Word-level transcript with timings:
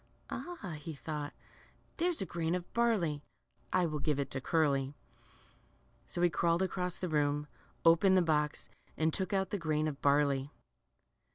Ah,'' 0.31 0.77
he 0.79 0.95
thought, 0.95 1.31
there's 1.97 2.23
a 2.23 2.25
grain 2.25 2.55
of 2.55 2.73
barley; 2.73 3.21
I 3.71 3.85
will 3.85 3.99
give 3.99 4.19
it 4.19 4.31
to 4.31 4.41
Curly." 4.41 4.95
So 6.07 6.23
he 6.23 6.29
crawled 6.31 6.63
across 6.63 6.97
the 6.97 7.07
room, 7.07 7.45
opened 7.85 8.17
the 8.17 8.23
box, 8.23 8.67
and 8.97 9.13
took 9.13 9.31
out 9.31 9.51
the 9.51 9.59
grain 9.59 9.87
of 9.87 10.01
barley. 10.01 10.49